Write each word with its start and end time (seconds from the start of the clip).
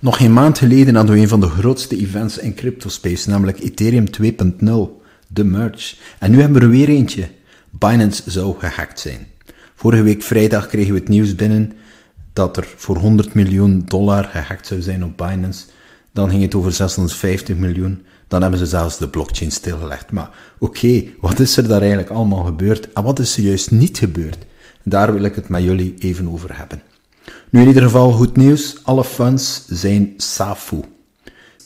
Nog 0.00 0.16
geen 0.16 0.32
maand 0.32 0.58
geleden 0.58 0.94
hadden 0.94 1.14
we 1.14 1.20
een 1.20 1.28
van 1.28 1.40
de 1.40 1.48
grootste 1.48 1.96
events 1.96 2.38
in 2.38 2.54
cryptospace, 2.54 3.30
namelijk 3.30 3.60
Ethereum 3.60 4.04
2.0, 4.22 4.70
de 5.28 5.44
merge. 5.44 5.96
En 6.18 6.30
nu 6.30 6.40
hebben 6.40 6.58
we 6.58 6.66
er 6.66 6.72
weer 6.72 6.88
eentje. 6.88 7.28
Binance 7.70 8.30
zou 8.30 8.58
gehackt 8.58 9.00
zijn. 9.00 9.26
Vorige 9.74 10.02
week 10.02 10.22
vrijdag 10.22 10.66
kregen 10.66 10.92
we 10.92 10.98
het 10.98 11.08
nieuws 11.08 11.34
binnen 11.34 11.72
dat 12.32 12.56
er 12.56 12.74
voor 12.76 12.96
100 12.96 13.34
miljoen 13.34 13.82
dollar 13.86 14.24
gehackt 14.24 14.66
zou 14.66 14.82
zijn 14.82 15.04
op 15.04 15.16
Binance. 15.16 15.64
Dan 16.12 16.30
ging 16.30 16.42
het 16.42 16.54
over 16.54 16.72
650 16.72 17.56
miljoen. 17.56 18.02
Dan 18.28 18.42
hebben 18.42 18.58
ze 18.58 18.66
zelfs 18.66 18.98
de 18.98 19.08
blockchain 19.08 19.50
stilgelegd. 19.50 20.10
Maar 20.12 20.30
oké, 20.58 21.04
wat 21.20 21.38
is 21.38 21.56
er 21.56 21.68
daar 21.68 21.80
eigenlijk 21.80 22.10
allemaal 22.10 22.44
gebeurd? 22.44 22.92
En 22.92 23.02
wat 23.02 23.18
is 23.18 23.36
er 23.36 23.42
juist 23.42 23.70
niet 23.70 23.98
gebeurd? 23.98 24.38
Daar 24.82 25.12
wil 25.12 25.22
ik 25.22 25.34
het 25.34 25.48
met 25.48 25.62
jullie 25.62 25.94
even 25.98 26.28
over 26.28 26.56
hebben. 26.56 26.82
Nu 27.50 27.60
in 27.60 27.66
ieder 27.66 27.82
geval 27.82 28.12
goed 28.12 28.36
nieuws. 28.36 28.76
Alle 28.82 29.04
funds 29.04 29.64
zijn 29.66 30.14
SAFU. 30.16 30.80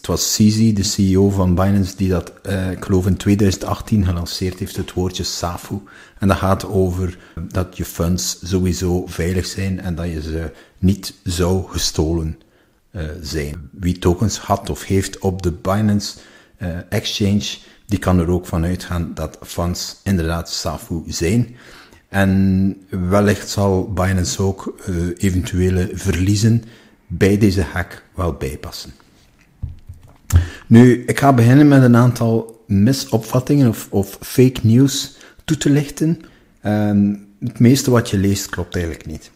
Het 0.03 0.11
was 0.11 0.35
CZ, 0.37 0.73
de 0.73 0.83
CEO 0.83 1.31
van 1.31 1.55
Binance, 1.55 1.97
die 1.97 2.09
dat, 2.09 2.33
uh, 2.47 2.71
ik 2.71 2.85
geloof 2.85 3.07
in 3.07 3.17
2018 3.17 4.05
gelanceerd 4.05 4.59
heeft, 4.59 4.77
het 4.77 4.93
woordje 4.93 5.23
SAFU. 5.23 5.75
En 6.19 6.29
dat 6.29 6.37
gaat 6.37 6.67
over 6.67 7.19
dat 7.49 7.77
je 7.77 7.85
funds 7.85 8.39
sowieso 8.43 9.07
veilig 9.07 9.47
zijn 9.47 9.81
en 9.81 9.95
dat 9.95 10.07
je 10.07 10.23
ze 10.23 10.53
niet 10.79 11.15
zou 11.25 11.69
gestolen 11.69 12.39
uh, 12.93 13.03
zijn. 13.21 13.71
Wie 13.73 13.99
tokens 13.99 14.39
had 14.39 14.71
of 14.71 14.85
heeft 14.85 15.19
op 15.19 15.43
de 15.43 15.53
Binance 15.53 16.19
uh, 16.59 16.69
Exchange, 16.89 17.57
die 17.87 17.99
kan 17.99 18.19
er 18.19 18.29
ook 18.29 18.47
van 18.47 18.65
uitgaan 18.65 19.11
dat 19.15 19.39
funds 19.43 20.01
inderdaad 20.03 20.51
SAFU 20.51 21.03
zijn. 21.07 21.57
En 22.13 22.77
wellicht 23.09 23.49
zal 23.49 23.93
Binance 23.93 24.43
ook 24.43 24.75
uh, 24.89 24.97
eventuele 25.17 25.91
verliezen 25.93 26.65
bij 27.07 27.39
deze 27.39 27.63
hack 27.63 28.05
wel 28.15 28.33
bijpassen. 28.33 28.93
Nu, 30.67 31.05
ik 31.07 31.19
ga 31.19 31.33
beginnen 31.33 31.69
met 31.69 31.83
een 31.83 31.97
aantal 31.97 32.65
misopvattingen 32.67 33.69
of, 33.69 33.87
of 33.91 34.19
fake 34.21 34.61
news 34.63 35.17
toe 35.45 35.57
te 35.57 35.71
lichten. 35.71 36.21
Um, 36.67 37.27
het 37.41 37.59
meeste 37.59 37.91
wat 37.91 38.11
je 38.11 38.19
leest 38.19 38.49
klopt 38.49 38.75
eigenlijk 38.75 39.07
niet. 39.07 39.31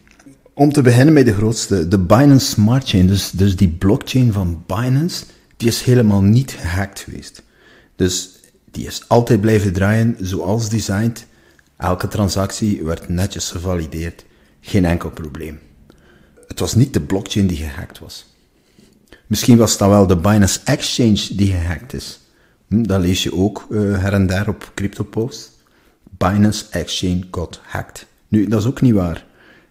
Om 0.52 0.72
te 0.72 0.82
beginnen 0.82 1.14
bij 1.14 1.24
de 1.24 1.34
grootste, 1.34 1.88
de 1.88 1.98
Binance 1.98 2.46
Smart 2.46 2.88
Chain, 2.88 3.06
dus, 3.06 3.30
dus 3.30 3.56
die 3.56 3.68
blockchain 3.68 4.32
van 4.32 4.64
Binance, 4.66 5.24
die 5.56 5.68
is 5.68 5.82
helemaal 5.82 6.22
niet 6.22 6.52
gehackt 6.52 7.00
geweest. 7.00 7.42
Dus 7.94 8.30
die 8.70 8.86
is 8.86 9.08
altijd 9.08 9.40
blijven 9.40 9.72
draaien 9.72 10.16
zoals 10.20 10.68
designed. 10.68 11.26
Elke 11.76 12.08
transactie 12.08 12.84
werd 12.84 13.08
netjes 13.08 13.50
gevalideerd. 13.50 14.24
Geen 14.60 14.84
enkel 14.84 15.10
probleem. 15.10 15.58
Het 16.48 16.58
was 16.58 16.74
niet 16.74 16.92
de 16.92 17.00
blockchain 17.00 17.46
die 17.46 17.56
gehackt 17.56 17.98
was. 17.98 18.26
Misschien 19.26 19.56
was 19.56 19.78
dat 19.78 19.88
wel 19.88 20.06
de 20.06 20.16
Binance 20.16 20.60
Exchange 20.64 21.28
die 21.34 21.50
gehackt 21.50 21.92
is. 21.92 22.20
Hm, 22.68 22.82
dat 22.82 23.00
lees 23.00 23.22
je 23.22 23.34
ook 23.34 23.66
uh, 23.70 23.98
her 23.98 24.12
en 24.12 24.26
daar 24.26 24.48
op 24.48 24.72
CryptoPost. 24.74 25.50
Binance 26.10 26.64
Exchange 26.70 27.22
got 27.30 27.60
hacked. 27.62 28.06
Nu, 28.28 28.48
dat 28.48 28.60
is 28.60 28.66
ook 28.66 28.80
niet 28.80 28.94
waar. 28.94 29.24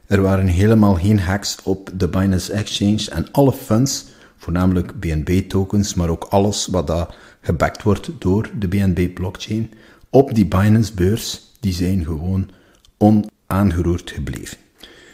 Er 0.07 0.21
waren 0.21 0.47
helemaal 0.47 0.95
geen 0.95 1.19
hacks 1.19 1.57
op 1.63 1.89
de 1.93 2.07
Binance 2.07 2.53
Exchange 2.53 3.09
en 3.11 3.31
alle 3.31 3.53
funds, 3.53 4.05
voornamelijk 4.37 4.99
BNB-tokens, 4.99 5.93
maar 5.93 6.09
ook 6.09 6.23
alles 6.23 6.67
wat 6.67 6.87
daar 6.87 7.15
gebackt 7.41 7.83
wordt 7.83 8.09
door 8.19 8.49
de 8.59 8.67
BNB-blockchain, 8.67 9.71
op 10.09 10.35
die 10.35 10.45
Binance-beurs, 10.45 11.54
die 11.65 11.73
zijn 11.73 12.03
gewoon 12.03 12.49
onaangeroerd 12.97 14.11
gebleven. 14.11 14.57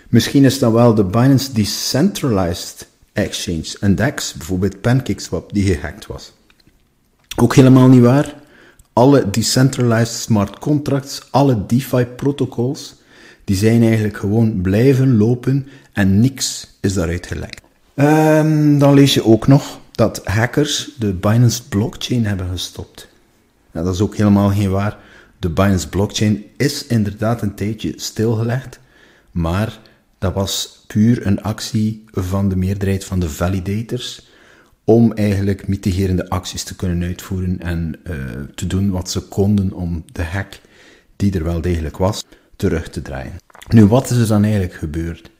Misschien 0.09 0.45
is 0.45 0.59
dat 0.59 0.71
wel 0.71 0.93
de 0.93 1.03
Binance 1.03 1.53
Decentralized 1.53 2.87
Exchange, 3.13 3.75
een 3.79 3.95
DEX, 3.95 4.33
bijvoorbeeld 4.33 4.81
PancakeSwap, 4.81 5.53
die 5.53 5.73
gehackt 5.73 6.07
was. 6.07 6.33
Ook 7.35 7.55
helemaal 7.55 7.87
niet 7.87 8.01
waar. 8.01 8.35
Alle 8.93 9.29
decentralized 9.29 10.21
smart 10.21 10.59
contracts, 10.59 11.21
alle 11.29 11.65
DeFi 11.65 12.05
protocols, 12.05 12.95
die 13.43 13.55
zijn 13.55 13.83
eigenlijk 13.83 14.17
gewoon 14.17 14.61
blijven 14.61 15.17
lopen 15.17 15.67
en 15.93 16.19
niks 16.19 16.77
is 16.79 16.93
daaruit 16.93 17.27
gelekt. 17.27 17.61
Um, 17.95 18.79
dan 18.79 18.93
lees 18.93 19.13
je 19.13 19.25
ook 19.25 19.47
nog 19.47 19.79
dat 19.91 20.21
hackers 20.25 20.89
de 20.99 21.13
Binance 21.13 21.67
blockchain 21.67 22.25
hebben 22.25 22.49
gestopt. 22.49 23.07
Dat 23.71 23.93
is 23.93 24.01
ook 24.01 24.15
helemaal 24.15 24.49
geen 24.49 24.71
waar. 24.71 24.97
De 25.41 25.49
Binance 25.49 25.89
blockchain 25.89 26.43
is 26.57 26.87
inderdaad 26.87 27.41
een 27.41 27.55
tijdje 27.55 27.93
stilgelegd, 27.95 28.79
maar 29.31 29.79
dat 30.17 30.33
was 30.33 30.83
puur 30.87 31.25
een 31.25 31.41
actie 31.41 32.03
van 32.11 32.49
de 32.49 32.55
meerderheid 32.55 33.05
van 33.05 33.19
de 33.19 33.29
validators 33.29 34.27
om 34.83 35.13
eigenlijk 35.13 35.67
mitigerende 35.67 36.29
acties 36.29 36.63
te 36.63 36.75
kunnen 36.75 37.07
uitvoeren 37.07 37.59
en 37.59 37.95
uh, 38.03 38.15
te 38.55 38.67
doen 38.67 38.89
wat 38.89 39.09
ze 39.09 39.21
konden 39.21 39.73
om 39.73 40.03
de 40.11 40.23
hack, 40.23 40.59
die 41.15 41.33
er 41.33 41.43
wel 41.43 41.61
degelijk 41.61 41.97
was, 41.97 42.23
terug 42.55 42.89
te 42.89 43.01
draaien. 43.01 43.33
Nu, 43.69 43.85
wat 43.85 44.09
is 44.09 44.17
er 44.17 44.27
dan 44.27 44.43
eigenlijk 44.43 44.73
gebeurd? 44.73 45.31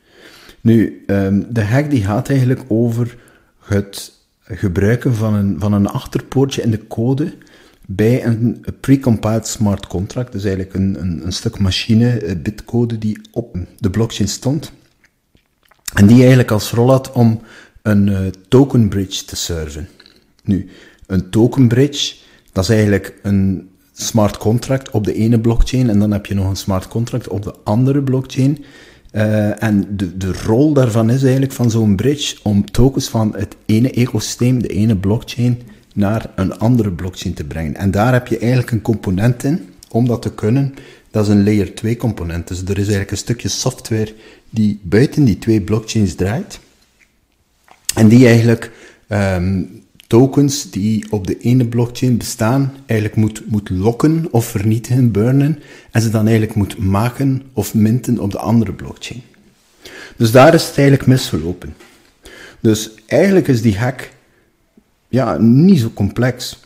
Nu, 0.62 1.04
um, 1.08 1.54
de 1.54 1.64
hack 1.64 1.90
die 1.90 2.04
gaat 2.04 2.30
eigenlijk 2.30 2.64
over 2.68 3.18
het 3.60 4.14
gebruiken 4.44 5.16
van 5.16 5.34
een, 5.34 5.60
van 5.60 5.74
een 5.74 5.88
achterpoortje 5.88 6.62
in 6.62 6.72
de 6.72 6.88
code 6.88 7.34
bij 7.96 8.25
een 8.25 8.66
precompiled 8.79 9.47
smart 9.47 9.88
contract, 9.88 10.31
dus 10.31 10.44
eigenlijk 10.44 10.75
een, 10.75 10.97
een, 11.00 11.25
een 11.25 11.34
stuk 11.34 11.59
machine, 11.59 12.38
bitcode 12.44 12.97
die 12.97 13.22
op 13.31 13.57
de 13.79 13.90
blockchain 13.90 14.29
stond. 14.29 14.72
En 15.94 16.07
die 16.07 16.19
eigenlijk 16.19 16.52
als 16.52 16.72
rol 16.72 16.90
had 16.90 17.12
om 17.12 17.41
een 17.81 18.07
uh, 18.07 18.19
token 18.47 18.90
bridge 18.90 19.25
te 19.25 19.35
serven. 19.35 19.88
Nu, 20.44 20.69
een 21.07 21.29
token 21.29 21.68
bridge, 21.68 22.16
dat 22.52 22.63
is 22.63 22.69
eigenlijk 22.69 23.19
een 23.24 23.69
smart 23.94 24.38
contract 24.38 24.90
op 24.90 25.03
de 25.03 25.13
ene 25.13 25.40
blockchain 25.40 25.90
en 25.90 26.00
dan 26.00 26.12
heb 26.12 26.25
je 26.25 26.34
nog 26.34 26.50
een 26.50 26.56
smart 26.56 26.88
contract 26.88 27.28
op 27.28 27.44
de 27.44 27.53
andere 27.63 28.02
blockchain. 28.02 28.66
Uh, 29.12 29.63
en 29.63 29.97
de, 29.97 30.18
de 30.18 30.34
rol 30.34 30.73
daarvan 30.73 31.09
is 31.09 31.22
eigenlijk 31.23 31.52
van 31.53 31.72
zo'n 31.72 31.96
bridge 31.96 32.38
om 32.44 32.72
tokens 32.72 33.08
van 33.08 33.35
het 33.35 33.56
ene 33.66 33.91
ecosysteem, 33.91 34.62
de 34.62 34.68
ene 34.68 34.96
blockchain, 34.96 35.62
naar 35.94 36.29
een 36.35 36.57
andere 36.57 36.91
blockchain 36.91 37.34
te 37.34 37.44
brengen. 37.44 37.75
En 37.75 37.91
daar 37.91 38.13
heb 38.13 38.28
je 38.28 38.38
eigenlijk 38.38 38.72
een 38.72 38.81
component 38.81 39.44
in 39.44 39.69
om 39.90 40.07
dat 40.07 40.22
te 40.22 40.34
kunnen. 40.34 40.74
Dat 41.12 41.24
is 41.24 41.29
een 41.29 41.44
layer 41.44 41.75
2 41.75 41.97
component. 41.97 42.47
Dus 42.47 42.62
er 42.62 42.69
is 42.69 42.78
eigenlijk 42.78 43.12
een 43.12 43.18
stukje 43.18 43.50
software 43.50 44.13
die 44.50 44.79
buiten 44.84 45.24
die 45.24 45.40
twee 45.40 45.62
blockchains 45.62 46.16
draait. 46.16 46.59
En 47.96 48.07
die 48.07 48.28
eigenlijk 48.28 48.72
um, 49.09 49.84
tokens 50.07 50.72
die 50.72 51.12
op 51.12 51.28
de 51.28 51.38
ene 51.38 51.66
blockchain 51.66 52.18
bestaan, 52.18 52.73
eigenlijk 52.85 53.19
moet, 53.19 53.41
moet 53.47 53.69
lokken 53.69 54.28
of 54.31 54.46
vernietigen, 54.46 55.12
burnen, 55.12 55.59
en 55.91 56.02
ze 56.02 56.09
dan 56.09 56.28
eigenlijk 56.28 56.56
moet 56.56 56.78
maken 56.78 57.41
of 57.53 57.73
minten 57.73 58.19
op 58.19 58.31
de 58.31 58.40
andere 58.40 58.73
blockchain. 58.73 59.22
Dus 60.18 60.31
daar 60.31 60.53
is 60.53 60.68
het 60.68 60.78
eigenlijk 60.78 61.08
misgelopen. 61.08 61.75
Dus 62.59 62.91
eigenlijk 63.06 63.47
is 63.47 63.62
die 63.62 63.78
hack 63.78 64.09
ja, 65.12 65.38
niet 65.38 65.80
zo 65.80 65.92
complex. 65.94 66.60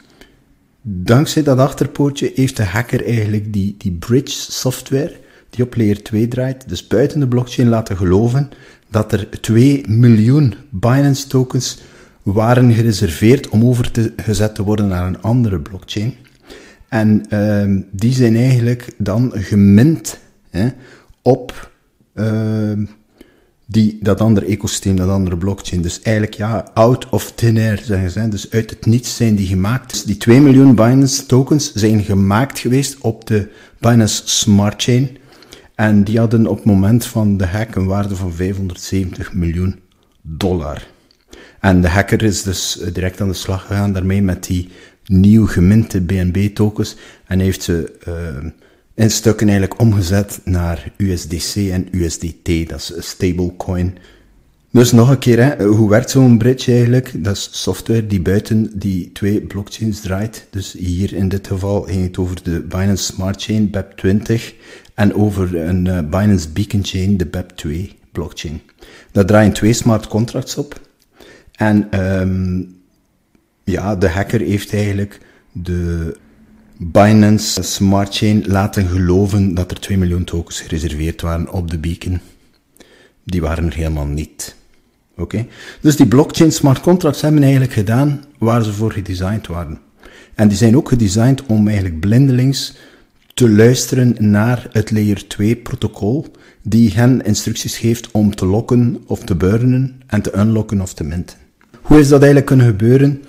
Dankzij 0.82 1.44
dat 1.44 1.58
achterpoortje 1.58 2.32
heeft 2.36 2.58
de 2.58 2.64
hacker 2.64 3.06
eigenlijk 3.06 3.54
die, 3.54 3.76
die 3.78 3.92
bridge 3.92 4.52
software 4.52 5.16
die 5.50 5.66
op 5.66 5.76
layer 5.76 6.04
2 6.04 6.28
draait, 6.28 6.70
dus 6.70 6.88
buiten 6.88 7.20
de 7.20 7.28
blockchain 7.28 7.70
laten 7.70 7.98
geloven 7.98 8.50
dat 8.90 9.12
er 9.12 9.30
2 9.42 9.84
miljoen 9.88 10.54
Binance 10.70 11.28
tokens 11.28 11.82
waren 12.24 12.74
gereserveerd 12.74 13.50
om 13.50 13.66
over 13.66 13.92
te, 13.92 14.14
gezet 14.18 14.56
te 14.56 14.64
worden 14.64 14.88
naar 14.88 15.08
een 15.08 15.22
andere 15.22 15.60
blockchain. 15.60 16.14
En 16.90 17.26
uh, 17.30 17.82
die 17.92 18.14
zijn 18.14 18.36
eigenlijk 18.36 18.94
dan 18.98 19.32
gemint 19.36 20.20
hè, 20.50 20.68
op 21.22 21.72
uh, 22.14 22.72
die, 23.66 23.98
dat 24.02 24.22
andere 24.22 24.46
ecosysteem, 24.46 24.96
dat 24.96 25.10
andere 25.10 25.38
blockchain. 25.38 25.82
Dus 25.82 26.02
eigenlijk, 26.02 26.36
ja, 26.36 26.72
out 26.74 27.10
of 27.10 27.32
thin 27.32 27.58
air, 27.58 27.82
zeggen 27.84 28.12
ze. 28.12 28.28
Dus 28.28 28.52
uit 28.52 28.70
het 28.70 28.86
niets 28.86 29.16
zijn 29.16 29.36
die 29.36 29.48
gemaakt. 29.48 29.90
Dus 29.92 30.04
die 30.04 30.18
2 30.18 30.42
miljoen 30.42 30.76
Binance 30.76 31.26
tokens 31.26 31.74
zijn 31.74 32.04
gemaakt 32.04 32.60
geweest 32.60 32.98
op 33.00 33.28
de 33.28 33.48
Binance 33.80 34.22
Smart 34.26 34.84
Chain. 34.84 35.18
En 35.76 36.04
die 36.04 36.20
hadden 36.20 36.48
op 36.48 36.56
het 36.56 36.66
moment 36.66 37.06
van 37.06 37.38
de 37.38 37.46
hack 37.46 37.76
een 37.76 37.86
waarde 37.86 38.16
van 38.16 38.34
570 38.34 39.34
miljoen 39.34 39.80
dollar. 40.22 40.88
En 41.60 41.82
de 41.82 41.90
hacker 41.90 42.24
is 42.24 42.44
dus 42.44 42.80
eh, 42.80 42.94
direct 42.94 43.22
aan 43.22 43.28
de 43.28 43.34
slag 43.34 43.66
gegaan 43.66 43.94
daarmee 43.94 44.22
met 44.22 44.44
die 44.44 44.70
nieuw 45.06 45.48
geminte 45.48 46.02
BNB-tokens 46.02 46.96
en 47.26 47.40
heeft 47.40 47.64
ze 47.64 47.94
uh, 48.08 48.52
in 48.96 49.12
stukken 49.12 49.50
eigenlijk 49.50 49.80
omgezet 49.80 50.40
naar 50.44 50.92
USDC 50.98 51.56
en 51.56 51.88
USDT, 51.92 52.70
dat 52.70 52.80
is 52.80 52.94
stablecoin. 53.10 53.98
Dus 54.72 54.92
nog 54.92 55.10
een 55.10 55.20
keer, 55.20 55.44
hè, 55.44 55.66
hoe 55.66 55.90
werkt 55.90 56.10
zo'n 56.10 56.38
bridge 56.38 56.72
eigenlijk? 56.72 57.24
Dat 57.24 57.36
is 57.36 57.50
software 57.52 58.08
die 58.08 58.22
buiten 58.22 58.80
die 58.80 59.12
twee 59.12 59.42
blockchains 59.42 60.02
draait. 60.02 60.48
Dus 60.50 60.74
hier 60.74 61.14
in 61.14 61.30
dit 61.30 61.48
geval 61.48 61.82
ging 61.82 62.04
het 62.04 62.18
over 62.18 62.44
de 62.44 62.62
Binance 62.62 63.04
Smart 63.04 63.44
Chain, 63.44 63.70
BEP20, 63.70 64.42
en 64.94 65.14
over 65.14 65.56
een 65.56 65.86
uh, 65.86 66.00
Binance 66.00 66.50
Beacon 66.50 66.84
Chain, 66.84 67.18
de 67.18 67.26
BEP2 67.26 67.70
blockchain. 68.12 68.62
Daar 69.12 69.26
draaien 69.26 69.54
twee 69.54 69.74
smart 69.74 70.08
contracts 70.08 70.58
op. 70.58 70.80
En 71.52 71.92
ehm, 71.92 72.64
ja, 73.64 73.96
de 73.96 74.10
hacker 74.10 74.42
heeft 74.42 74.74
eigenlijk 74.74 75.20
de 75.52 76.16
Binance 76.78 77.64
Smart 77.64 78.16
Chain 78.16 78.44
laten 78.48 78.88
geloven 78.88 79.54
dat 79.54 79.72
er 79.72 79.80
2 79.80 79.98
miljoen 79.98 80.24
tokens 80.24 80.62
gereserveerd 80.62 81.22
waren 81.22 81.52
op 81.52 81.72
de 81.72 81.78
beacon. 81.78 82.20
Die 83.24 83.42
waren 83.42 83.66
er 83.66 83.74
helemaal 83.74 84.06
niet. 84.06 84.56
Oké? 85.18 85.46
Dus 85.82 85.96
die 85.96 86.08
blockchain 86.08 86.52
smart 86.52 86.80
contracts 86.80 87.22
hebben 87.22 87.42
eigenlijk 87.42 87.74
gedaan 87.74 88.24
waar 88.38 88.64
ze 88.64 88.74
voor 88.74 88.92
gedesigned 88.92 89.48
waren. 89.48 89.80
En 90.34 90.48
die 90.48 90.58
zijn 90.58 90.78
ook 90.78 90.90
gedesigned 90.90 91.46
om 91.46 91.68
eigenlijk 91.68 92.00
blindelings 92.00 92.76
te 93.34 93.50
luisteren 93.50 94.16
naar 94.20 94.68
het 94.72 94.92
layer 94.92 95.28
2 95.28 95.56
protocol 95.56 96.26
die 96.62 96.94
hen 96.94 97.22
instructies 97.22 97.78
geeft 97.78 98.12
om 98.12 98.36
te 98.36 98.46
lokken 98.46 99.04
of 99.06 99.20
te 99.20 99.36
burnen 99.36 100.02
en 100.08 100.22
te 100.22 100.38
unlocken 100.38 100.82
of 100.82 100.94
te 100.94 101.04
minten. 101.04 101.38
Hoe 101.82 102.00
is 102.00 102.08
dat 102.08 102.18
eigenlijk 102.18 102.46
kunnen 102.46 102.66
gebeuren? 102.66 103.24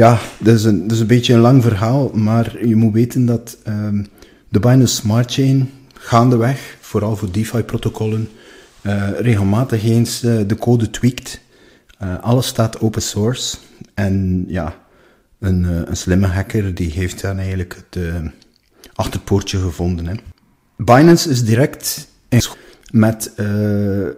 Ja, 0.00 0.18
dat 0.38 0.54
is 0.54 0.64
een, 0.64 0.82
dat 0.82 0.92
is 0.92 1.00
een 1.00 1.06
beetje 1.06 1.34
een 1.34 1.40
lang 1.40 1.62
verhaal, 1.62 2.10
maar 2.14 2.66
je 2.66 2.76
moet 2.76 2.92
weten 2.92 3.26
dat 3.26 3.56
um, 3.68 4.06
de 4.48 4.60
Binance 4.60 4.94
Smart 4.94 5.32
Chain 5.32 5.70
gaandeweg, 5.92 6.76
vooral 6.80 7.16
voor 7.16 7.30
DeFi-protocollen, 7.30 8.28
uh, 8.82 9.08
regelmatig 9.18 9.84
eens 9.84 10.24
uh, 10.24 10.40
de 10.46 10.56
code 10.56 10.90
tweakt. 10.90 11.40
Uh, 12.02 12.18
alles 12.20 12.46
staat 12.46 12.80
open 12.80 13.02
source. 13.02 13.56
En 13.94 14.44
ja, 14.48 14.74
een, 15.38 15.64
een 15.88 15.96
slimme 15.96 16.26
hacker 16.26 16.74
die 16.74 16.90
heeft 16.90 17.20
dan 17.20 17.38
eigenlijk 17.38 17.76
het 17.90 18.02
achterpoortje 18.94 19.58
gevonden. 19.58 20.06
Hè. 20.06 20.14
Binance 20.76 21.30
is 21.30 21.44
direct 21.44 22.08
met 22.90 23.32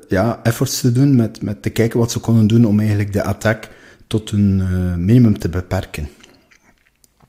ja, 0.08 0.40
efforts 0.42 0.80
te 0.80 0.92
doen, 0.92 1.16
met, 1.16 1.42
met 1.42 1.62
te 1.62 1.70
kijken 1.70 1.98
wat 1.98 2.10
ze 2.10 2.18
konden 2.18 2.46
doen 2.46 2.64
om 2.64 2.78
eigenlijk 2.78 3.12
de 3.12 3.22
attack 3.22 3.68
tot 4.12 4.30
een 4.30 4.58
uh, 4.58 4.94
minimum 4.94 5.38
te 5.38 5.48
beperken. 5.48 6.08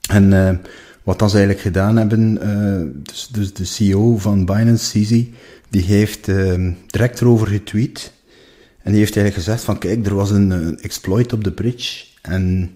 En 0.09 0.31
uh, 0.31 0.49
wat 1.03 1.17
ze 1.17 1.37
eigenlijk 1.37 1.59
gedaan 1.59 1.97
hebben, 1.97 2.39
uh, 2.43 3.03
dus, 3.03 3.27
dus, 3.31 3.53
de 3.53 3.65
CEO 3.65 4.17
van 4.17 4.45
Binance, 4.45 4.99
CZ, 4.99 5.23
die 5.69 5.81
heeft 5.81 6.25
direct 6.87 7.21
erover 7.21 7.47
getweet. 7.47 8.11
En 8.81 8.91
die 8.91 8.99
heeft 8.99 9.15
eigenlijk 9.15 9.45
gezegd 9.45 9.63
van, 9.63 9.77
kijk, 9.77 10.05
er 10.05 10.15
was 10.15 10.31
een, 10.31 10.79
exploit 10.79 11.33
op 11.33 11.43
de 11.43 11.51
bridge. 11.51 12.05
En 12.21 12.71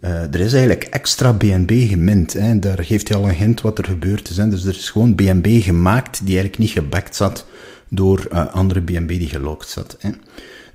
er 0.00 0.40
is 0.40 0.52
eigenlijk 0.52 0.84
extra 0.84 1.32
BNB 1.32 1.88
gemint. 1.88 2.32
Hè. 2.32 2.58
Daar 2.58 2.84
geeft 2.84 3.08
hij 3.08 3.16
al 3.16 3.28
een 3.28 3.34
hint 3.34 3.60
wat 3.60 3.78
er 3.78 3.84
gebeurd 3.84 4.30
is. 4.30 4.36
Hè. 4.36 4.48
Dus 4.48 4.64
er 4.64 4.74
is 4.74 4.90
gewoon 4.90 5.14
BNB 5.14 5.62
gemaakt 5.62 6.18
die 6.18 6.38
eigenlijk 6.38 6.58
niet 6.58 6.70
gebackt 6.70 7.16
zat 7.16 7.46
door 7.88 8.28
andere 8.50 8.80
BNB 8.80 9.08
die 9.08 9.28
gelokt 9.28 9.68
zat. 9.68 9.96
Hè. 10.00 10.10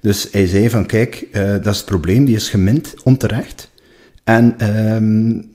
Dus 0.01 0.27
hij 0.31 0.47
zei 0.47 0.69
van, 0.69 0.85
kijk, 0.85 1.27
uh, 1.31 1.41
dat 1.41 1.67
is 1.67 1.77
het 1.77 1.85
probleem, 1.85 2.25
die 2.25 2.35
is 2.35 2.49
gemint, 2.49 2.93
onterecht. 3.03 3.71
En 4.23 4.75
um, 4.93 5.51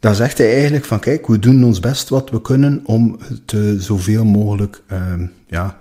dan 0.00 0.14
zegt 0.14 0.38
hij 0.38 0.52
eigenlijk 0.52 0.84
van, 0.84 1.00
kijk, 1.00 1.26
we 1.26 1.38
doen 1.38 1.64
ons 1.64 1.80
best 1.80 2.08
wat 2.08 2.30
we 2.30 2.40
kunnen 2.40 2.80
om 2.84 3.18
het 3.22 3.52
uh, 3.52 3.80
zoveel 3.80 4.24
mogelijk, 4.24 4.82
um, 4.92 5.32
ja, 5.46 5.78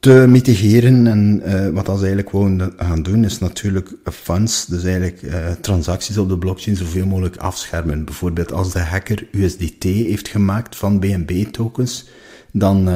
te 0.00 0.24
mitigeren. 0.28 1.06
En 1.06 1.42
uh, 1.46 1.68
wat 1.68 1.84
ze 1.84 1.92
eigenlijk 1.92 2.30
gewoon 2.30 2.72
gaan 2.76 3.02
doen, 3.02 3.24
is 3.24 3.38
natuurlijk 3.38 3.94
funds, 4.04 4.66
dus 4.66 4.84
eigenlijk 4.84 5.22
uh, 5.22 5.50
transacties 5.60 6.18
op 6.18 6.28
de 6.28 6.38
blockchain 6.38 6.76
zoveel 6.76 7.06
mogelijk 7.06 7.36
afschermen. 7.36 8.04
Bijvoorbeeld 8.04 8.52
als 8.52 8.72
de 8.72 8.80
hacker 8.80 9.28
USDT 9.32 9.82
heeft 9.82 10.28
gemaakt 10.28 10.76
van 10.76 11.00
BNB-tokens, 11.00 12.08
dan 12.52 12.88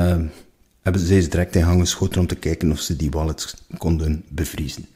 hebben 0.86 1.04
ze 1.04 1.14
deze 1.14 1.28
direct 1.28 1.56
in 1.56 1.64
gang 1.64 1.80
geschoten 1.80 2.20
om 2.20 2.26
te 2.26 2.34
kijken 2.34 2.70
of 2.70 2.80
ze 2.80 2.96
die 2.96 3.10
wallets 3.10 3.56
konden 3.78 4.24
bevriezen. 4.28 4.86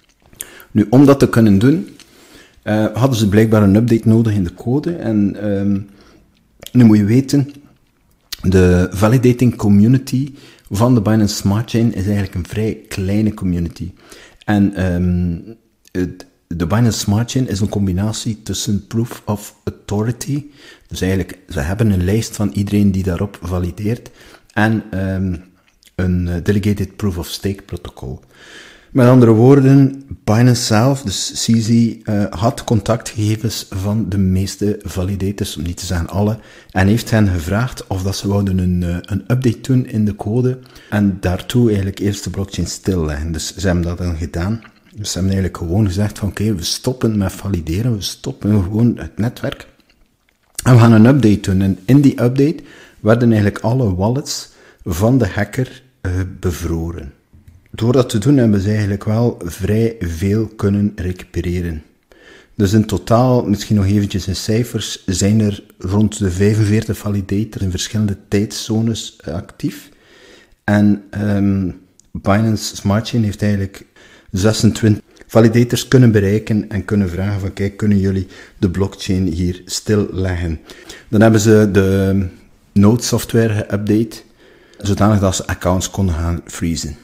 Nu, 0.70 0.86
om 0.90 1.06
dat 1.06 1.18
te 1.18 1.28
kunnen 1.28 1.58
doen, 1.58 1.88
uh, 2.64 2.86
hadden 2.94 3.18
ze 3.18 3.28
blijkbaar 3.28 3.62
een 3.62 3.74
update 3.74 4.08
nodig 4.08 4.32
in 4.32 4.44
de 4.44 4.54
code. 4.54 4.92
En 4.92 5.48
um, 5.50 5.88
nu 6.72 6.84
moet 6.84 6.96
je 6.96 7.04
weten, 7.04 7.52
de 8.42 8.88
validating 8.90 9.56
community 9.56 10.32
van 10.70 10.94
de 10.94 11.00
Binance 11.00 11.34
Smart 11.34 11.70
Chain 11.70 11.94
is 11.94 12.04
eigenlijk 12.04 12.34
een 12.34 12.46
vrij 12.46 12.74
kleine 12.88 13.34
community. 13.34 13.90
En 14.44 14.92
um, 14.94 15.44
de 16.46 16.66
Binance 16.66 16.98
Smart 16.98 17.30
Chain 17.30 17.48
is 17.48 17.60
een 17.60 17.68
combinatie 17.68 18.42
tussen 18.42 18.86
proof 18.86 19.22
of 19.24 19.54
authority, 19.64 20.44
dus 20.86 21.00
eigenlijk, 21.00 21.38
ze 21.48 21.60
hebben 21.60 21.90
een 21.90 22.04
lijst 22.04 22.36
van 22.36 22.50
iedereen 22.52 22.90
die 22.92 23.02
daarop 23.02 23.38
valideert, 23.42 24.10
en 24.52 24.98
um, 25.14 25.48
een 26.00 26.28
eh, 26.28 26.34
Delegated 26.42 26.96
Proof 26.96 27.18
of 27.18 27.26
Stake 27.26 27.62
protocol. 27.62 28.20
Met 28.90 29.08
andere 29.08 29.32
woorden, 29.32 30.04
Binance 30.24 30.64
zelf, 30.64 31.02
dus 31.02 31.32
CZ, 31.34 31.68
uh, 31.68 32.24
had 32.30 32.64
contactgegevens 32.64 33.66
van 33.70 34.08
de 34.08 34.18
meeste 34.18 34.78
validators, 34.82 35.56
om 35.56 35.62
niet 35.62 35.76
te 35.76 35.86
zeggen 35.86 36.08
alle, 36.08 36.38
en 36.70 36.86
heeft 36.86 37.10
hen 37.10 37.28
gevraagd 37.28 37.86
of 37.86 38.02
dat 38.02 38.16
ze 38.16 38.28
wouden 38.28 38.58
een, 38.58 38.82
uh, 38.82 38.96
een 39.00 39.20
update 39.20 39.60
doen 39.60 39.86
in 39.86 40.04
de 40.04 40.16
code 40.16 40.58
en 40.90 41.16
daartoe 41.20 41.66
eigenlijk 41.66 41.98
eerst 41.98 42.24
de 42.24 42.30
blockchain 42.30 42.68
stilleggen. 42.68 43.32
Dus 43.32 43.56
ze 43.56 43.66
hebben 43.66 43.84
dat 43.84 43.98
dan 43.98 44.16
gedaan. 44.16 44.60
Dus 44.94 45.12
ze 45.12 45.18
hebben 45.18 45.32
eigenlijk 45.32 45.56
gewoon 45.56 45.86
gezegd 45.86 46.18
van 46.18 46.28
oké, 46.28 46.54
we 46.54 46.64
stoppen 46.64 47.18
met 47.18 47.32
valideren, 47.32 47.96
we 47.96 48.02
stoppen 48.02 48.62
gewoon 48.62 48.98
het 48.98 49.18
netwerk 49.18 49.66
en 50.64 50.74
we 50.74 50.80
gaan 50.80 50.92
een 50.92 51.06
update 51.06 51.40
doen. 51.40 51.60
En 51.60 51.78
in 51.84 52.00
die 52.00 52.22
update 52.22 52.62
werden 53.00 53.32
eigenlijk 53.32 53.64
alle 53.64 53.94
wallets 53.94 54.48
van 54.84 55.18
de 55.18 55.26
hacker 55.26 55.82
bevroren. 56.40 57.12
Door 57.70 57.92
dat 57.92 58.08
te 58.08 58.18
doen 58.18 58.36
hebben 58.36 58.60
ze 58.60 58.70
eigenlijk 58.70 59.04
wel 59.04 59.38
vrij 59.44 59.96
veel 60.00 60.46
kunnen 60.46 60.92
recupereren. 60.96 61.82
Dus 62.54 62.72
in 62.72 62.86
totaal, 62.86 63.44
misschien 63.44 63.76
nog 63.76 63.86
eventjes 63.86 64.26
in 64.26 64.36
cijfers, 64.36 65.02
zijn 65.06 65.40
er 65.40 65.62
rond 65.78 66.18
de 66.18 66.30
45 66.30 66.98
validators 66.98 67.64
in 67.64 67.70
verschillende 67.70 68.16
tijdzones 68.28 69.18
uh, 69.28 69.34
actief. 69.34 69.88
En 70.64 71.02
um, 71.24 71.80
Binance 72.12 72.76
Smart 72.76 73.08
Chain 73.08 73.24
heeft 73.24 73.42
eigenlijk 73.42 73.84
26 74.30 75.02
validators 75.26 75.88
kunnen 75.88 76.12
bereiken 76.12 76.68
en 76.68 76.84
kunnen 76.84 77.10
vragen 77.10 77.40
van 77.40 77.52
kijk, 77.52 77.76
kunnen 77.76 77.98
jullie 77.98 78.26
de 78.58 78.70
blockchain 78.70 79.26
hier 79.26 79.62
stilleggen? 79.64 80.60
Dan 81.08 81.20
hebben 81.20 81.40
ze 81.40 81.68
de 81.72 82.26
node 82.72 83.02
software 83.02 83.66
geüpdate 83.68 84.16
zodanig 84.82 85.20
dat 85.20 85.36
ze 85.36 85.46
accounts 85.46 85.90
konden 85.90 86.14
gaan 86.14 86.40
freezen. 86.44 86.96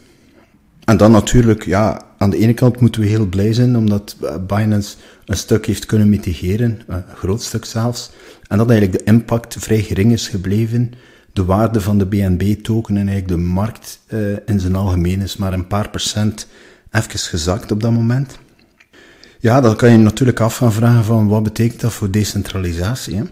En 0.84 0.96
dan 0.96 1.10
natuurlijk, 1.10 1.64
ja, 1.64 2.02
aan 2.18 2.30
de 2.30 2.38
ene 2.38 2.54
kant 2.54 2.80
moeten 2.80 3.00
we 3.00 3.06
heel 3.06 3.26
blij 3.26 3.52
zijn, 3.52 3.76
omdat 3.76 4.16
Binance 4.46 4.96
een 5.24 5.36
stuk 5.36 5.66
heeft 5.66 5.86
kunnen 5.86 6.08
mitigeren, 6.08 6.80
een 6.86 7.04
groot 7.14 7.42
stuk 7.42 7.64
zelfs, 7.64 8.10
en 8.48 8.58
dat 8.58 8.70
eigenlijk 8.70 8.98
de 8.98 9.10
impact 9.10 9.56
vrij 9.58 9.82
gering 9.82 10.12
is 10.12 10.28
gebleven. 10.28 10.92
De 11.32 11.44
waarde 11.44 11.80
van 11.80 11.98
de 11.98 12.06
BNB-token 12.06 12.96
en 12.96 13.08
eigenlijk 13.08 13.40
de 13.40 13.46
markt 13.48 14.00
uh, 14.08 14.36
in 14.46 14.60
zijn 14.60 14.74
algemeen 14.74 15.20
is 15.20 15.36
maar 15.36 15.52
een 15.52 15.66
paar 15.66 15.90
procent 15.90 16.46
even 16.90 17.18
gezakt 17.18 17.72
op 17.72 17.80
dat 17.80 17.92
moment. 17.92 18.38
Ja, 19.38 19.60
dan 19.60 19.76
kan 19.76 19.90
je 19.90 19.96
natuurlijk 19.96 20.40
af 20.40 20.56
gaan 20.56 20.72
vragen 20.72 21.04
van 21.04 21.28
wat 21.28 21.42
betekent 21.42 21.80
dat 21.80 21.92
voor 21.92 22.10
decentralisatie. 22.10 23.16
Hè? 23.16 23.22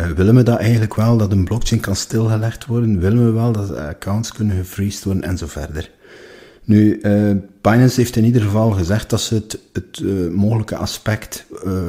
Uh, 0.00 0.06
willen 0.06 0.34
we 0.34 0.42
dat 0.42 0.58
eigenlijk 0.58 0.94
wel, 0.94 1.16
dat 1.16 1.32
een 1.32 1.44
blockchain 1.44 1.80
kan 1.80 1.96
stilgelegd 1.96 2.66
worden? 2.66 3.00
Willen 3.00 3.24
we 3.24 3.30
wel 3.30 3.52
dat 3.52 3.76
accounts 3.76 4.32
kunnen 4.32 4.56
gefreezed 4.56 5.04
worden 5.04 5.22
en 5.22 5.38
zo 5.38 5.46
verder? 5.46 5.90
Nu, 6.64 6.98
uh, 7.02 7.30
Binance 7.60 8.00
heeft 8.00 8.16
in 8.16 8.24
ieder 8.24 8.42
geval 8.42 8.70
gezegd 8.70 9.10
dat 9.10 9.20
ze 9.20 9.34
het, 9.34 9.58
het 9.72 10.02
mogelijke 10.32 10.76
aspect 10.76 11.46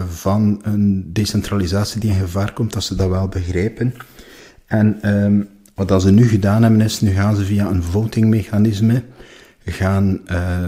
van 0.09 0.59
een 0.63 1.09
decentralisatie 1.13 1.99
die 1.99 2.11
in 2.11 2.19
gevaar 2.19 2.53
komt, 2.53 2.73
dat 2.73 2.83
ze 2.83 2.95
dat 2.95 3.09
wel 3.09 3.27
begrijpen. 3.27 3.93
En 4.65 5.13
um, 5.23 5.49
wat 5.75 5.87
dat 5.87 6.01
ze 6.01 6.11
nu 6.11 6.27
gedaan 6.27 6.61
hebben 6.61 6.81
is, 6.81 7.01
nu 7.01 7.11
gaan 7.11 7.35
ze 7.35 7.45
via 7.45 7.69
een 7.69 7.83
votingmechanisme 7.83 9.03
gaan 9.65 10.19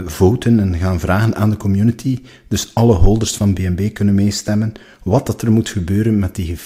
voten 0.06 0.60
en 0.60 0.76
gaan 0.76 1.00
vragen 1.00 1.34
aan 1.34 1.50
de 1.50 1.56
community, 1.56 2.22
dus 2.48 2.70
alle 2.74 2.94
holders 2.94 3.36
van 3.36 3.54
BNB 3.54 3.92
kunnen 3.92 4.14
meestemmen, 4.14 4.72
wat 5.02 5.26
dat 5.26 5.42
er 5.42 5.52
moet 5.52 5.68
gebeuren 5.68 6.18
met 6.18 6.34
die 6.34 6.56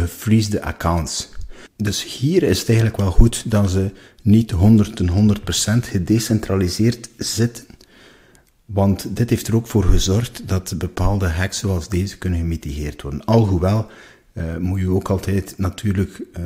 gefreezed 0.00 0.60
accounts. 0.60 1.28
Dus 1.76 2.04
hier 2.04 2.42
is 2.42 2.58
het 2.58 2.68
eigenlijk 2.68 2.98
wel 2.98 3.10
goed 3.10 3.50
dat 3.50 3.70
ze 3.70 3.90
niet 4.22 4.50
100 4.50 5.00
en 5.00 5.38
100% 5.80 5.88
gedecentraliseerd 5.88 7.08
zitten. 7.16 7.64
Want 8.64 9.16
dit 9.16 9.30
heeft 9.30 9.46
er 9.46 9.54
ook 9.54 9.66
voor 9.66 9.84
gezorgd 9.84 10.48
dat 10.48 10.74
bepaalde 10.78 11.28
hacks 11.28 11.58
zoals 11.58 11.88
deze 11.88 12.18
kunnen 12.18 12.38
gemitigeerd 12.38 13.02
worden. 13.02 13.24
Alhoewel 13.24 13.86
uh, 14.32 14.56
moet 14.56 14.80
je 14.80 14.88
ook 14.88 15.08
altijd 15.08 15.54
natuurlijk 15.56 16.22
uh, 16.38 16.44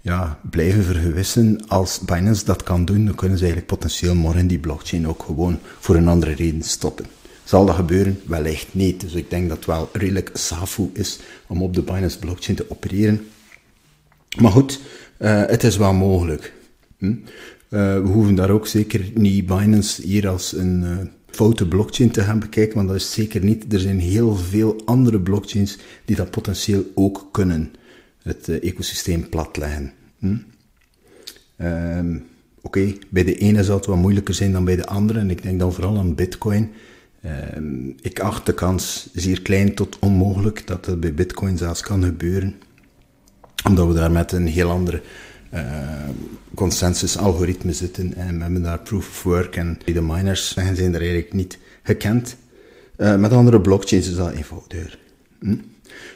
ja, 0.00 0.38
blijven 0.50 0.84
vergewissen. 0.84 1.68
Als 1.68 1.98
Binance 1.98 2.44
dat 2.44 2.62
kan 2.62 2.84
doen, 2.84 3.04
dan 3.04 3.14
kunnen 3.14 3.38
ze 3.38 3.44
eigenlijk 3.44 3.72
potentieel 3.72 4.14
morgen 4.14 4.46
die 4.46 4.58
blockchain 4.58 5.08
ook 5.08 5.22
gewoon 5.22 5.58
voor 5.78 5.96
een 5.96 6.08
andere 6.08 6.32
reden 6.32 6.62
stoppen. 6.62 7.06
Zal 7.50 7.66
dat 7.66 7.74
gebeuren? 7.74 8.20
Wellicht 8.26 8.74
niet. 8.74 9.00
Dus 9.00 9.12
ik 9.12 9.30
denk 9.30 9.48
dat 9.48 9.56
het 9.56 9.66
wel 9.66 9.88
redelijk 9.92 10.30
safu 10.32 10.90
is 10.92 11.18
om 11.46 11.62
op 11.62 11.74
de 11.74 11.82
Binance 11.82 12.18
blockchain 12.18 12.56
te 12.56 12.70
opereren. 12.70 13.26
Maar 14.40 14.50
goed, 14.50 14.80
uh, 15.18 15.46
het 15.46 15.64
is 15.64 15.76
wel 15.76 15.92
mogelijk. 15.92 16.52
Hm? 16.98 17.06
Uh, 17.06 17.16
we 17.94 18.08
hoeven 18.12 18.34
daar 18.34 18.50
ook 18.50 18.66
zeker 18.66 19.10
niet 19.14 19.46
Binance 19.46 20.02
hier 20.02 20.28
als 20.28 20.52
een, 20.52 20.82
uh, 20.82 20.98
foute 21.30 21.68
blockchain 21.68 22.10
te 22.10 22.22
gaan 22.22 22.38
bekijken, 22.38 22.76
want 22.76 22.88
dat 22.88 22.96
is 22.96 23.12
zeker 23.12 23.44
niet. 23.44 23.72
Er 23.72 23.80
zijn 23.80 24.00
heel 24.00 24.36
veel 24.36 24.80
andere 24.84 25.20
blockchains 25.20 25.78
die 26.04 26.16
dat 26.16 26.30
potentieel 26.30 26.84
ook 26.94 27.28
kunnen, 27.32 27.72
het 28.22 28.48
ecosysteem 28.48 29.28
platleggen. 29.28 29.92
Hm? 30.18 30.36
Ehm, 31.56 32.18
oké, 32.60 32.94
bij 33.08 33.24
de 33.24 33.34
ene 33.34 33.64
zal 33.64 33.76
het 33.76 33.86
wat 33.86 33.96
moeilijker 33.96 34.34
zijn 34.34 34.52
dan 34.52 34.64
bij 34.64 34.76
de 34.76 34.86
andere, 34.86 35.18
en 35.18 35.30
ik 35.30 35.42
denk 35.42 35.58
dan 35.58 35.72
vooral 35.72 35.98
aan 35.98 36.14
Bitcoin. 36.14 36.70
Ehm, 37.22 37.88
ik 38.00 38.20
acht 38.20 38.46
de 38.46 38.54
kans 38.54 39.08
zeer 39.12 39.42
klein 39.42 39.74
tot 39.74 39.98
onmogelijk 39.98 40.66
dat 40.66 40.86
het 40.86 41.00
bij 41.00 41.14
Bitcoin 41.14 41.58
zelfs 41.58 41.82
kan 41.82 42.04
gebeuren, 42.04 42.54
omdat 43.64 43.86
we 43.86 43.94
daar 43.94 44.10
met 44.10 44.32
een 44.32 44.46
heel 44.46 44.70
andere 44.70 45.02
uh, 45.54 46.08
consensus 46.54 47.18
algoritme 47.18 47.72
zitten 47.72 48.14
en 48.14 48.36
we 48.36 48.42
hebben 48.42 48.62
daar 48.62 48.78
proof 48.78 49.08
of 49.08 49.22
work 49.22 49.56
en 49.56 49.78
de 49.84 50.02
miners 50.02 50.54
zijn 50.54 50.94
er 50.94 51.00
eigenlijk 51.00 51.32
niet 51.32 51.58
gekend. 51.82 52.36
Uh, 52.96 53.16
met 53.16 53.32
andere 53.32 53.60
blockchains 53.60 54.08
is 54.08 54.16
dat 54.16 54.32
eenvoudiger. 54.32 54.98
Hm? 55.40 55.56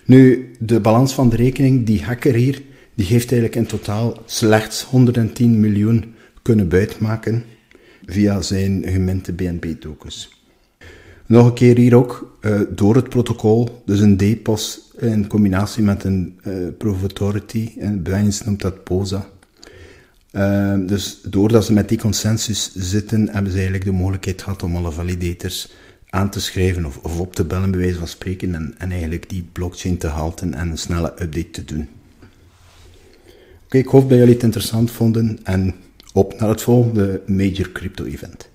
Nu, 0.04 0.50
de 0.58 0.80
balans 0.80 1.14
van 1.14 1.28
de 1.28 1.36
rekening, 1.36 1.86
die 1.86 2.04
hacker 2.04 2.34
hier, 2.34 2.62
die 2.94 3.06
heeft 3.06 3.32
eigenlijk 3.32 3.60
in 3.60 3.66
totaal 3.66 4.22
slechts 4.26 4.82
110 4.82 5.60
miljoen 5.60 6.14
kunnen 6.42 6.68
buitmaken 6.68 7.44
via 8.06 8.42
zijn 8.42 8.82
gemunte 8.86 9.32
BNB-tokens. 9.32 10.43
Nog 11.26 11.46
een 11.46 11.54
keer 11.54 11.76
hier 11.76 11.94
ook, 11.94 12.38
uh, 12.40 12.60
door 12.70 12.94
het 12.94 13.08
protocol, 13.08 13.82
dus 13.84 14.00
een 14.00 14.16
DPoS 14.16 14.92
in 14.98 15.26
combinatie 15.26 15.82
met 15.82 16.04
een 16.04 16.38
uh, 16.46 16.68
Proof 16.78 16.94
of 16.94 17.00
Authority, 17.00 17.72
en 17.78 18.02
noemt 18.44 18.60
dat 18.60 18.84
POSA. 18.84 19.28
Uh, 20.32 20.74
dus 20.86 21.20
doordat 21.22 21.64
ze 21.64 21.72
met 21.72 21.88
die 21.88 21.98
consensus 21.98 22.74
zitten, 22.74 23.28
hebben 23.28 23.50
ze 23.50 23.56
eigenlijk 23.56 23.84
de 23.84 23.92
mogelijkheid 23.92 24.42
gehad 24.42 24.62
om 24.62 24.76
alle 24.76 24.90
validators 24.90 25.72
aan 26.08 26.30
te 26.30 26.40
schrijven 26.40 26.84
of, 26.84 26.98
of 27.02 27.20
op 27.20 27.34
te 27.34 27.44
bellen, 27.44 27.70
bij 27.70 27.80
wijze 27.80 27.98
van 27.98 28.08
spreken, 28.08 28.54
en, 28.54 28.74
en 28.78 28.90
eigenlijk 28.90 29.28
die 29.28 29.48
blockchain 29.52 29.98
te 29.98 30.06
halten 30.06 30.54
en 30.54 30.70
een 30.70 30.78
snelle 30.78 31.12
update 31.22 31.50
te 31.50 31.64
doen. 31.64 31.88
Oké, 33.64 33.78
ik 33.78 33.86
hoop 33.86 34.08
dat 34.08 34.18
jullie 34.18 34.34
het 34.34 34.42
interessant 34.42 34.90
vonden 34.90 35.38
en 35.42 35.74
op 36.12 36.40
naar 36.40 36.48
het 36.48 36.62
volgende 36.62 37.22
major 37.26 37.72
crypto 37.72 38.04
event. 38.04 38.52